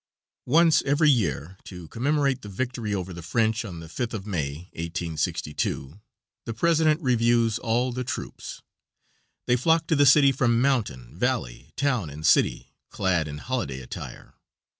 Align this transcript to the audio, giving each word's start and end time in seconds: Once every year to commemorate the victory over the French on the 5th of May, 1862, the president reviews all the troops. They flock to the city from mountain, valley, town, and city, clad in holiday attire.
Once 0.47 0.81
every 0.81 1.11
year 1.11 1.59
to 1.63 1.87
commemorate 1.89 2.41
the 2.41 2.49
victory 2.49 2.91
over 2.91 3.13
the 3.13 3.21
French 3.21 3.63
on 3.63 3.81
the 3.81 3.85
5th 3.85 4.15
of 4.15 4.25
May, 4.25 4.71
1862, 4.73 5.99
the 6.45 6.55
president 6.55 6.99
reviews 7.03 7.59
all 7.59 7.91
the 7.91 8.03
troops. 8.03 8.63
They 9.45 9.55
flock 9.55 9.85
to 9.85 9.95
the 9.95 10.07
city 10.07 10.31
from 10.31 10.59
mountain, 10.59 11.15
valley, 11.15 11.69
town, 11.77 12.09
and 12.09 12.25
city, 12.25 12.73
clad 12.89 13.27
in 13.27 13.37
holiday 13.37 13.79
attire. 13.79 14.33